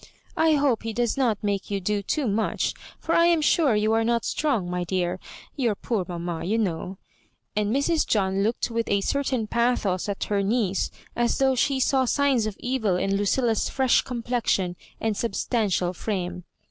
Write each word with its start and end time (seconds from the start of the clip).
"I 0.35 0.53
hope 0.55 0.81
he 0.81 0.93
does 0.93 1.15
not 1.15 1.43
make 1.43 1.69
you 1.69 1.79
do 1.79 2.01
too 2.01 2.25
much, 2.27 2.73
for 2.99 3.13
I 3.13 3.27
am 3.27 3.39
sure 3.39 3.75
you 3.75 3.93
are 3.93 4.03
not 4.03 4.25
strong, 4.25 4.67
my 4.67 4.83
dear. 4.83 5.19
Your 5.55 5.75
poor 5.75 6.05
mamma, 6.07 6.43
you 6.43 6.57
know" 6.57 6.97
and 7.55 7.69
Mrs. 7.71 8.07
John 8.07 8.41
looked 8.41 8.71
with 8.71 8.89
a 8.89 9.01
certain 9.01 9.45
pathos 9.45 10.09
at 10.09 10.23
her 10.23 10.41
niece; 10.41 10.89
as 11.15 11.37
though 11.37 11.53
she 11.53 11.79
saw 11.79 12.05
signs 12.05 12.47
of 12.47 12.57
evil 12.59 12.95
in 12.95 13.15
Lucilla's 13.15 13.69
fresh 13.69 14.01
complexion 14.01 14.75
and 14.99 15.15
substantial 15.15 15.93
frame. 15.93 16.45